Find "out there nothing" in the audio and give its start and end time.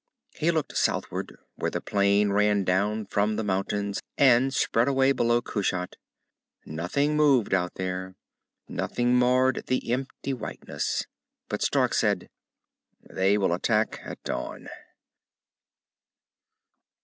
7.53-9.13